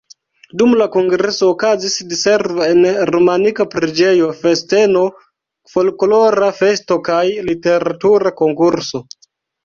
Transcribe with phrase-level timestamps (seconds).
[0.59, 5.03] Dum la kongreso okazis diservo en romanika preĝejo, festeno,
[5.73, 7.19] folklora festo kaj
[7.51, 9.03] literatura konkurso.